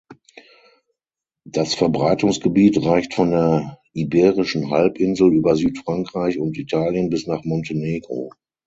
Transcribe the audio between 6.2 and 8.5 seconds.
und Italien bis nach Montenegro.